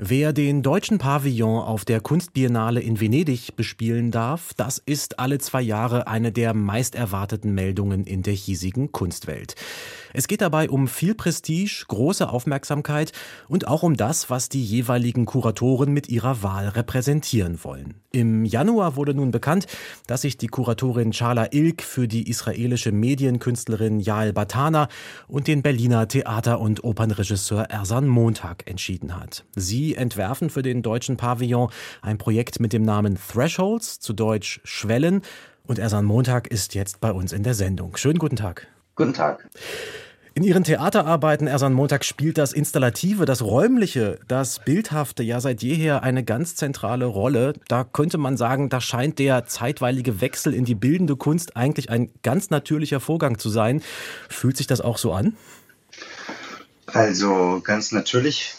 [0.00, 5.60] Wer den deutschen Pavillon auf der Kunstbiennale in Venedig bespielen darf, das ist alle zwei
[5.60, 9.56] Jahre eine der meist erwarteten Meldungen in der hiesigen Kunstwelt.
[10.12, 13.10] Es geht dabei um viel Prestige, große Aufmerksamkeit
[13.48, 17.94] und auch um das, was die jeweiligen Kuratoren mit ihrer Wahl repräsentieren wollen.
[18.10, 19.66] Im Januar wurde nun bekannt,
[20.06, 24.88] dass sich die Kuratorin Charla Ilk für die israelische Medienkünstlerin Yael Batana
[25.26, 29.44] und den Berliner Theater- und Opernregisseur Ersan Montag entschieden hat.
[29.56, 31.70] Sie entwerfen für den deutschen Pavillon
[32.02, 35.22] ein Projekt mit dem Namen Thresholds, zu Deutsch Schwellen.
[35.66, 37.96] Und Ersan Montag ist jetzt bei uns in der Sendung.
[37.96, 38.66] Schönen guten Tag.
[38.94, 39.48] Guten Tag.
[40.38, 46.04] In Ihren Theaterarbeiten, Ersan Montag, spielt das Installative, das Räumliche, das Bildhafte ja seit jeher
[46.04, 47.54] eine ganz zentrale Rolle.
[47.66, 52.10] Da könnte man sagen, da scheint der zeitweilige Wechsel in die bildende Kunst eigentlich ein
[52.22, 53.82] ganz natürlicher Vorgang zu sein.
[54.28, 55.36] Fühlt sich das auch so an?
[56.86, 58.54] Also ganz natürlich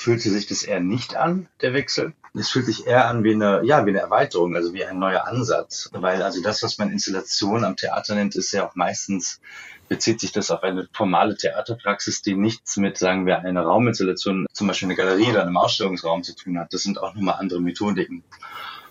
[0.00, 2.14] fühlt sich das eher nicht an, der Wechsel.
[2.34, 5.26] Es fühlt sich eher an wie eine, ja, wie eine Erweiterung, also wie ein neuer
[5.26, 5.90] Ansatz.
[5.92, 9.40] Weil also das, was man Installation am Theater nennt, ist ja auch meistens,
[9.88, 14.68] bezieht sich das auf eine formale Theaterpraxis, die nichts mit, sagen wir, einer Rauminstallation, zum
[14.68, 16.72] Beispiel eine Galerie oder einem Ausstellungsraum zu tun hat.
[16.72, 18.22] Das sind auch nochmal andere Methodiken.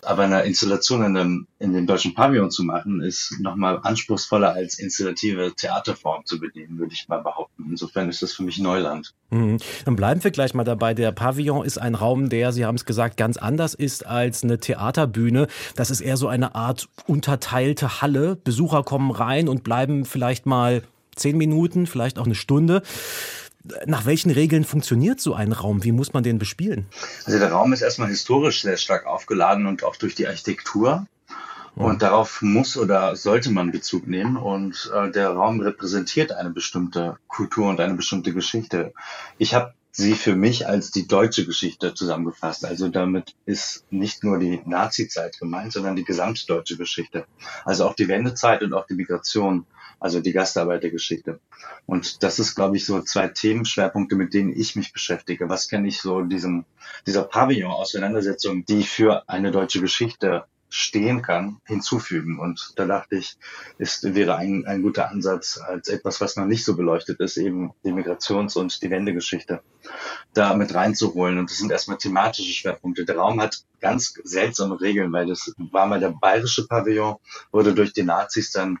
[0.04, 4.78] Aber eine Installation in dem, in dem deutschen Pavillon zu machen, ist nochmal anspruchsvoller als
[4.78, 7.66] installative Theaterform zu bedienen, würde ich mal behaupten.
[7.70, 9.12] Insofern ist das für mich Neuland.
[9.30, 9.58] Mhm.
[9.84, 10.94] Dann bleiben wir gleich mal dabei.
[10.94, 14.58] Der Pavillon ist ein Raum, der, Sie haben es gesagt, ganz anders ist als eine
[14.58, 15.46] Theaterbühne.
[15.76, 18.36] Das ist eher so eine Art unterteilte Halle.
[18.36, 20.82] Besucher kommen rein und bleiben vielleicht mal
[21.14, 22.82] zehn Minuten, vielleicht auch eine Stunde.
[23.86, 25.84] Nach welchen Regeln funktioniert so ein Raum?
[25.84, 26.86] Wie muss man den bespielen?
[27.24, 31.06] Also der Raum ist erstmal historisch sehr stark aufgeladen und auch durch die Architektur.
[31.76, 34.36] Und darauf muss oder sollte man Bezug nehmen.
[34.36, 38.92] Und äh, der Raum repräsentiert eine bestimmte Kultur und eine bestimmte Geschichte.
[39.38, 42.64] Ich habe sie für mich als die deutsche Geschichte zusammengefasst.
[42.64, 47.24] Also damit ist nicht nur die Nazi-Zeit gemeint, sondern die gesamte deutsche Geschichte.
[47.64, 49.66] Also auch die Wendezeit und auch die Migration
[50.00, 51.40] also die Gastarbeitergeschichte.
[51.86, 55.48] Und das ist, glaube ich, so zwei Themenschwerpunkte, mit denen ich mich beschäftige.
[55.48, 56.64] Was kenne ich so diesem,
[57.06, 62.38] dieser Pavillon-Auseinandersetzung, die für eine deutsche Geschichte stehen kann, hinzufügen.
[62.38, 63.36] Und da dachte ich,
[63.78, 67.72] ist, wäre ein, ein guter Ansatz als etwas, was noch nicht so beleuchtet ist, eben
[67.84, 69.62] die Migrations- und die Wendegeschichte
[70.32, 71.38] da mit reinzuholen.
[71.38, 73.04] Und das sind erstmal thematische Schwerpunkte.
[73.04, 77.16] Der Raum hat ganz seltsame Regeln, weil das war mal der bayerische Pavillon,
[77.50, 78.78] wurde durch die Nazis dann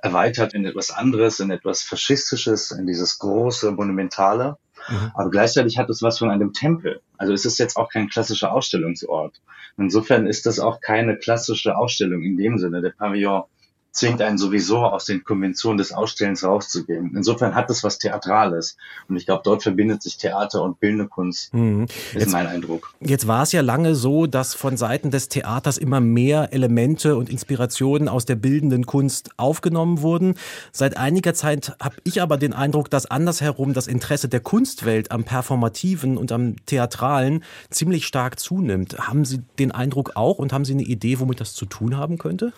[0.00, 4.58] erweitert in etwas anderes, in etwas Faschistisches, in dieses große, monumentale.
[4.88, 5.10] Mhm.
[5.14, 7.00] Aber gleichzeitig hat es was von einem Tempel.
[7.16, 9.40] Also es ist jetzt auch kein klassischer Ausstellungsort.
[9.76, 12.82] Insofern ist das auch keine klassische Ausstellung in dem Sinne.
[12.82, 13.44] Der Pavillon
[13.92, 17.12] zwingt einen sowieso aus den Konventionen des Ausstellens rauszugehen.
[17.14, 18.76] Insofern hat es was Theatrales.
[19.08, 21.52] Und ich glaube, dort verbindet sich Theater und bildende Kunst.
[21.52, 21.84] Mhm.
[21.84, 22.94] Ist jetzt, mein Eindruck.
[23.00, 27.28] Jetzt war es ja lange so, dass von Seiten des Theaters immer mehr Elemente und
[27.28, 30.34] Inspirationen aus der bildenden Kunst aufgenommen wurden.
[30.72, 35.24] Seit einiger Zeit habe ich aber den Eindruck, dass andersherum das Interesse der Kunstwelt am
[35.24, 38.96] Performativen und am Theatralen ziemlich stark zunimmt.
[38.98, 42.16] Haben Sie den Eindruck auch und haben Sie eine Idee, womit das zu tun haben
[42.16, 42.54] könnte?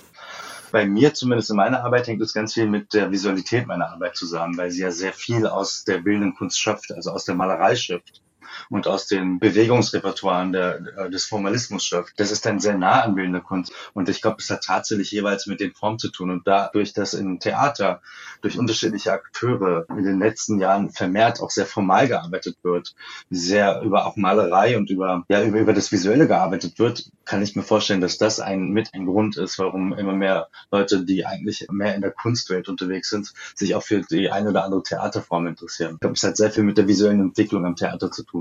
[0.75, 4.17] Bei mir, zumindest in meiner Arbeit, hängt es ganz viel mit der Visualität meiner Arbeit
[4.17, 7.77] zusammen, weil sie ja sehr viel aus der bildenden Kunst schöpft, also aus der Malerei
[7.77, 8.24] schöpft
[8.71, 12.19] und aus den Bewegungsrepertoires der, äh, des Formalismus schöpft.
[12.19, 13.72] Das ist dann sehr nah an bildender Kunst.
[13.93, 16.31] Und ich glaube, es hat tatsächlich jeweils mit den Formen zu tun.
[16.31, 18.00] Und dadurch, dass im Theater
[18.41, 22.94] durch unterschiedliche Akteure in den letzten Jahren vermehrt auch sehr formal gearbeitet wird,
[23.31, 27.56] sehr über auch Malerei und über, ja, über, über das Visuelle gearbeitet wird, kann ich
[27.56, 31.66] mir vorstellen, dass das ein, mit ein Grund ist, warum immer mehr Leute, die eigentlich
[31.71, 35.94] mehr in der Kunstwelt unterwegs sind, sich auch für die eine oder andere Theaterform interessieren.
[35.94, 38.34] Ich glaube, es hat sehr viel mit der visuellen Entwicklung am Theater zu tun.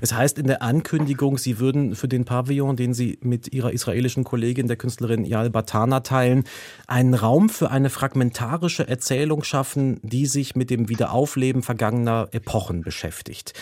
[0.00, 4.24] Es heißt in der Ankündigung, Sie würden für den Pavillon, den Sie mit Ihrer israelischen
[4.24, 6.44] Kollegin, der Künstlerin Yal Batana, teilen,
[6.86, 13.52] einen Raum für eine fragmentarische Erzählung schaffen, die sich mit dem Wiederaufleben vergangener Epochen beschäftigt.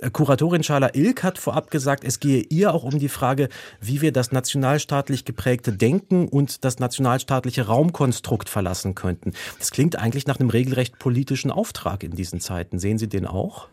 [0.00, 3.48] Äh, Kuratorin Schala Ilk hat vorab gesagt, es gehe ihr auch um die Frage,
[3.80, 9.32] wie wir das nationalstaatlich geprägte Denken und das nationalstaatliche Raumkonstrukt verlassen könnten.
[9.58, 12.78] Das klingt eigentlich nach einem regelrecht politischen Auftrag in diesen Zeiten.
[12.78, 13.68] Sehen Sie den auch?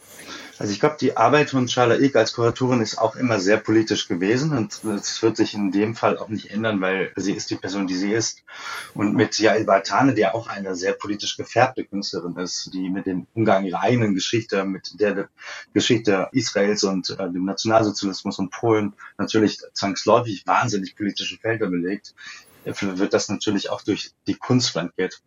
[0.59, 4.07] Also ich glaube, die Arbeit von Charla Ilk als Kuratorin ist auch immer sehr politisch
[4.07, 7.55] gewesen und es wird sich in dem Fall auch nicht ändern, weil sie ist die
[7.55, 8.43] Person, die sie ist.
[8.95, 13.27] Und mit Jael Bartane, die auch eine sehr politisch gefärbte Künstlerin ist, die mit dem
[13.35, 15.29] Umgang ihrer eigenen Geschichte, mit der
[15.73, 22.15] Geschichte Israels und äh, dem Nationalsozialismus und Polen natürlich zwangsläufig wahnsinnig politische Felder belegt,
[22.65, 25.21] wird das natürlich auch durch die Kunst flankiert.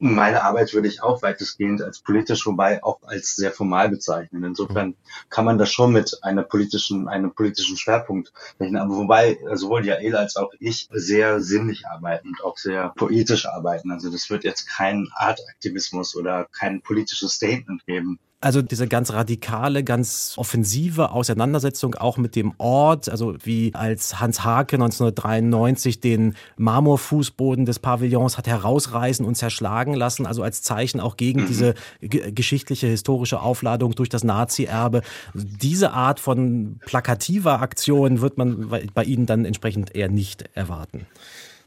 [0.00, 4.44] Meine Arbeit würde ich auch weitestgehend als politisch, wobei auch als sehr formal bezeichnen.
[4.44, 4.96] Insofern
[5.30, 8.80] kann man das schon mit einer politischen, einem politischen Schwerpunkt rechnen.
[8.80, 13.90] Aber wobei sowohl Jael als auch ich sehr sinnlich arbeiten und auch sehr poetisch arbeiten.
[13.90, 18.18] Also das wird jetzt kein Artaktivismus oder kein politisches Statement geben.
[18.44, 24.44] Also diese ganz radikale, ganz offensive Auseinandersetzung auch mit dem Ort, also wie als Hans
[24.44, 31.16] Hake 1993 den Marmorfußboden des Pavillons hat herausreißen und zerschlagen lassen, also als Zeichen auch
[31.16, 31.46] gegen mhm.
[31.46, 35.00] diese geschichtliche, historische Aufladung durch das Nazi-Erbe.
[35.32, 41.06] Diese Art von plakativer Aktion wird man bei Ihnen dann entsprechend eher nicht erwarten.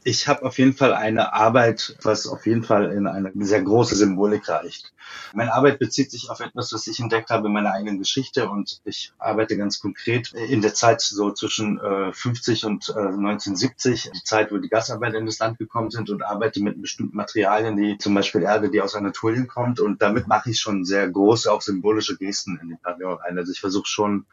[0.08, 3.94] Ich habe auf jeden Fall eine Arbeit, was auf jeden Fall in eine sehr große
[3.94, 4.94] Symbolik reicht.
[5.34, 8.80] Meine Arbeit bezieht sich auf etwas, was ich entdeckt habe in meiner eigenen Geschichte und
[8.86, 14.24] ich arbeite ganz konkret in der Zeit so zwischen äh, 50 und äh, 1970, die
[14.24, 17.98] Zeit, wo die Gasarbeiter in das Land gekommen sind und arbeite mit bestimmten Materialien, die
[17.98, 21.60] zum Beispiel Erde, die aus Anatolien kommt und damit mache ich schon sehr große, auch
[21.60, 23.36] symbolische Gesten in den Pavillon rein.
[23.36, 24.24] Also ich versuche schon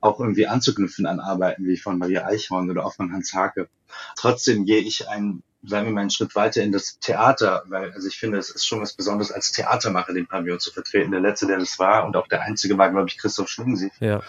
[0.00, 3.68] auch irgendwie anzuknüpfen an Arbeiten wie von Maria Eichhorn oder auch von Hans Hake.
[4.16, 8.08] Trotzdem gehe ich einen, sagen wir mal, einen Schritt weiter in das Theater, weil also
[8.08, 11.10] ich finde, es ist schon was Besonderes, als Theatermacher den Pavillon zu vertreten.
[11.10, 13.92] Der letzte, der das war und auch der einzige war, glaube ich, Christoph Schlingensief.
[14.00, 14.22] Ja.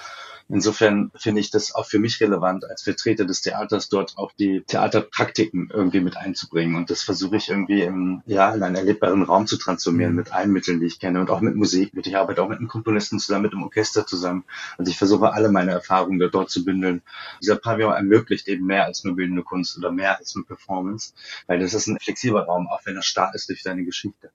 [0.52, 4.62] Insofern finde ich das auch für mich relevant, als Vertreter des Theaters dort auch die
[4.62, 6.76] Theaterpraktiken irgendwie mit einzubringen.
[6.76, 10.52] Und das versuche ich irgendwie im, ja, in einen erlebbaren Raum zu transformieren mit allen
[10.52, 11.92] Mitteln, die ich kenne und auch mit Musik.
[11.96, 14.44] Ich arbeite auch mit einem Komponisten zusammen, mit einem Orchester zusammen.
[14.78, 17.02] Also ich versuche alle meine Erfahrungen dort zu bündeln.
[17.42, 21.14] Dieser Pavillon ermöglicht eben mehr als nur bildende Kunst oder mehr als nur Performance,
[21.48, 24.32] weil das ist ein flexibler Raum, auch wenn er stark ist durch seine Geschichte.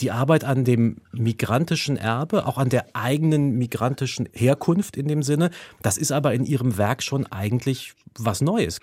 [0.00, 5.50] Die Arbeit an dem migrantischen Erbe, auch an der eigenen migrantischen Herkunft in dem Sinne,
[5.82, 8.80] das ist aber in Ihrem Werk schon eigentlich was Neues.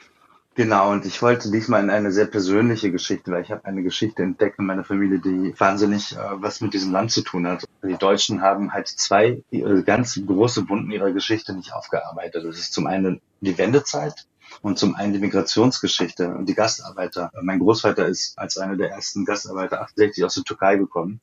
[0.57, 4.23] Genau, und ich wollte diesmal in eine sehr persönliche Geschichte, weil ich habe eine Geschichte
[4.23, 7.63] entdeckt in meiner Familie, die wahnsinnig äh, was mit diesem Land zu tun hat.
[7.83, 12.43] Die Deutschen haben halt zwei äh, ganz große Wunden ihrer Geschichte nicht aufgearbeitet.
[12.43, 14.25] Das ist zum einen die Wendezeit
[14.61, 17.31] und zum einen die Migrationsgeschichte und die Gastarbeiter.
[17.41, 21.19] Mein Großvater ist als einer der ersten Gastarbeiter 68 aus der Türkei gekommen,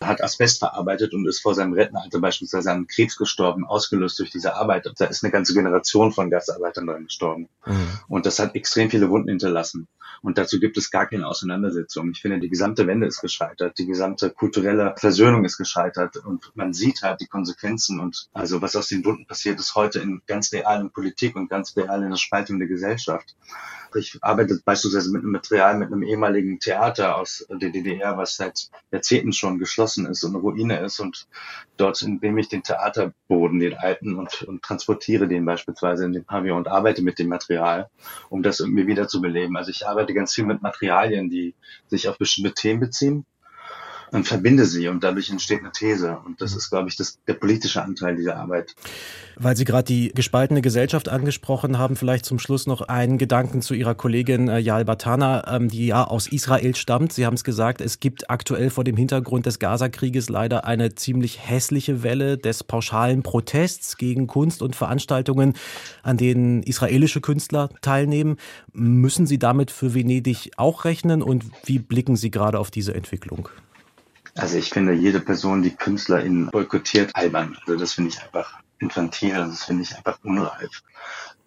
[0.00, 4.54] hat Asbest verarbeitet und ist vor seinem Rentenalter beispielsweise an Krebs gestorben, ausgelöst durch diese
[4.54, 4.90] Arbeit.
[4.98, 7.48] Da ist eine ganze Generation von Gastarbeitern dran gestorben.
[7.64, 7.88] Mhm.
[8.08, 9.88] Und das hat extrem viele Wunden hinterlassen.
[10.22, 12.10] Und dazu gibt es gar keine Auseinandersetzung.
[12.10, 16.72] Ich finde, die gesamte Wende ist gescheitert, die gesamte kulturelle Versöhnung ist gescheitert und man
[16.72, 20.52] sieht halt die Konsequenzen und also was aus den Wunden passiert ist heute in ganz
[20.52, 22.75] realen Politik und ganz real in der Spaltung der Gesellschaft.
[23.94, 28.68] Ich arbeite beispielsweise mit einem Material mit einem ehemaligen Theater aus der DDR, was seit
[28.90, 31.00] Jahrzehnten schon geschlossen ist und eine Ruine ist.
[31.00, 31.26] Und
[31.76, 36.58] dort nehme ich den Theaterboden, den alten und, und transportiere den beispielsweise in den Pavillon
[36.58, 37.88] und arbeite mit dem Material,
[38.28, 39.56] um das irgendwie wieder zu beleben.
[39.56, 41.54] Also ich arbeite ganz viel mit Materialien, die
[41.88, 43.24] sich auf bestimmte Themen beziehen
[44.16, 46.18] und verbinde sie und dadurch entsteht eine These.
[46.24, 48.74] Und das ist, glaube ich, das, der politische Anteil dieser Arbeit.
[49.36, 53.74] Weil Sie gerade die gespaltene Gesellschaft angesprochen haben, vielleicht zum Schluss noch einen Gedanken zu
[53.74, 57.12] Ihrer Kollegin äh, Yael Batana, ähm, die ja aus Israel stammt.
[57.12, 61.46] Sie haben es gesagt, es gibt aktuell vor dem Hintergrund des Gazakrieges leider eine ziemlich
[61.46, 65.52] hässliche Welle des pauschalen Protests gegen Kunst und Veranstaltungen,
[66.02, 68.36] an denen israelische Künstler teilnehmen.
[68.72, 73.50] Müssen Sie damit für Venedig auch rechnen und wie blicken Sie gerade auf diese Entwicklung?
[74.36, 77.56] Also ich finde jede Person, die KünstlerInnen boykottiert, albern.
[77.66, 80.82] Also das finde ich einfach infantil, das finde ich einfach unreif.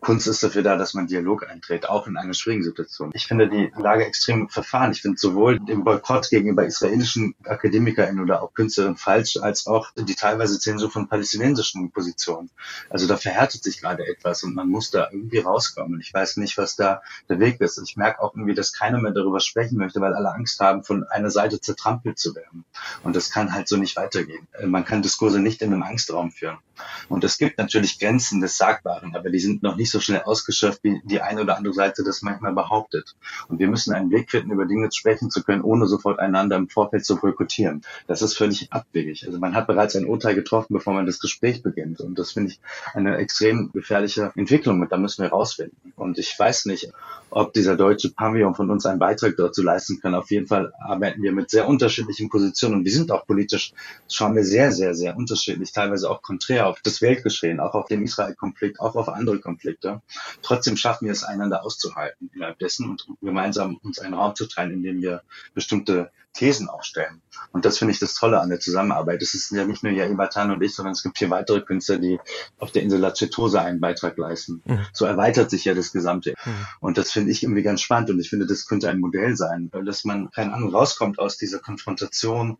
[0.02, 3.12] Kunst ist dafür da, dass man Dialog eintritt, auch in einer schwierigen Situation.
[3.14, 4.92] Ich finde die Lage extrem verfahren.
[4.92, 10.16] Ich finde sowohl den Boykott gegenüber israelischen AkademikerInnen oder auch Künstlerinnen falsch, als auch die
[10.16, 12.50] teilweise Zensur von palästinensischen Positionen.
[12.90, 16.00] Also da verhärtet sich gerade etwas und man muss da irgendwie rauskommen.
[16.00, 17.78] Ich weiß nicht, was da der Weg ist.
[17.78, 21.04] Ich merke auch irgendwie, dass keiner mehr darüber sprechen möchte, weil alle Angst haben, von
[21.04, 22.64] einer Seite zertrampelt zu werden.
[23.04, 24.48] Und das kann halt so nicht weitergehen.
[24.66, 26.58] Man kann Diskurse nicht in einem Angstraum führen.
[27.08, 30.84] Und es gibt natürlich Grenzen des Sagbaren, aber die sind noch nicht so schnell ausgeschöpft,
[30.84, 33.16] wie die eine oder andere Seite das manchmal behauptet.
[33.48, 36.70] Und wir müssen einen Weg finden, über Dinge sprechen zu können, ohne sofort einander im
[36.70, 37.82] Vorfeld zu boykottieren.
[38.08, 39.26] Das ist völlig abwegig.
[39.26, 42.02] Also man hat bereits ein Urteil getroffen, bevor man das Gespräch beginnt.
[42.02, 42.60] Und das finde ich
[42.94, 44.82] eine extrem gefährliche Entwicklung.
[44.82, 45.78] Und da müssen wir rausfinden.
[45.96, 46.92] Und ich weiß nicht,
[47.32, 50.16] ob dieser deutsche Pavillon von uns einen Beitrag dazu leisten kann.
[50.16, 52.76] Auf jeden Fall arbeiten wir mit sehr unterschiedlichen Positionen.
[52.76, 53.74] Und wir sind auch politisch,
[54.08, 58.04] schauen wir sehr, sehr, sehr unterschiedlich, teilweise auch konträr auf das Weltgeschehen, auch auf den
[58.04, 60.02] Israel-Konflikt, auch auf andere Konflikte.
[60.42, 64.72] Trotzdem schaffen wir es, einander auszuhalten innerhalb dessen und gemeinsam uns einen Raum zu teilen,
[64.72, 65.24] in dem wir
[65.54, 67.22] bestimmte Thesen aufstellen.
[67.52, 69.22] Und das finde ich das Tolle an der Zusammenarbeit.
[69.22, 71.98] Es ist ja nicht nur Jair Batan und ich, sondern es gibt hier weitere Künstler,
[71.98, 72.20] die
[72.60, 74.62] auf der Insel La Cetosa einen Beitrag leisten.
[74.66, 74.86] Mhm.
[74.94, 76.36] So erweitert sich ja das Gesamte.
[76.46, 76.66] Mhm.
[76.80, 79.72] Und das finde ich irgendwie ganz spannend und ich finde, das könnte ein Modell sein,
[79.86, 82.58] dass man kein Ahnung rauskommt aus dieser Konfrontation,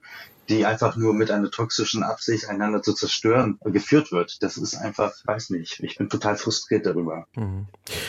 [0.50, 4.42] die einfach nur mit einer toxischen Absicht, einander zu zerstören, geführt wird.
[4.42, 7.28] Das ist einfach, weiß nicht, ich bin total frustriert darüber.
[7.36, 7.68] Mhm.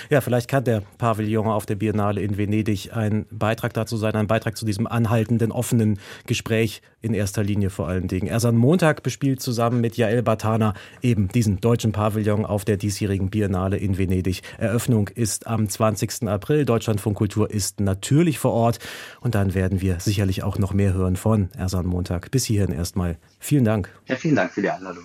[0.08, 4.26] Ja, vielleicht kann der Pavillon auf der Biennale in Venedig ein Beitrag dazu sein, ein
[4.26, 8.26] Beitrag zu diesem anhaltenden, offenen Gespräch in erster Linie vor allen Dingen.
[8.26, 13.76] Ersan Montag bespielt zusammen mit Jael Batana eben diesen deutschen Pavillon auf der diesjährigen Biennale
[13.76, 14.42] in Venedig.
[14.58, 16.28] Eröffnung ist am 20.
[16.28, 16.64] April.
[16.64, 18.78] Deutschlandfunk Kultur ist natürlich vor Ort
[19.20, 23.18] und dann werden wir sicherlich auch noch mehr hören von Ersan Montag bis hierhin erstmal.
[23.38, 23.90] Vielen Dank.
[24.06, 25.04] Ja, vielen Dank für die Einladung.